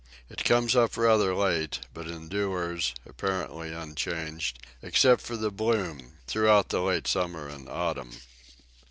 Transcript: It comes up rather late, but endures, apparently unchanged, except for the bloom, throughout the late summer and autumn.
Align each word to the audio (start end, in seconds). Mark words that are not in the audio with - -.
It 0.31 0.43
comes 0.43 0.75
up 0.75 0.97
rather 0.97 1.35
late, 1.35 1.81
but 1.93 2.07
endures, 2.07 2.95
apparently 3.05 3.71
unchanged, 3.71 4.57
except 4.81 5.21
for 5.21 5.37
the 5.37 5.51
bloom, 5.51 6.17
throughout 6.25 6.69
the 6.69 6.81
late 6.81 7.05
summer 7.05 7.47
and 7.47 7.69
autumn. 7.69 8.13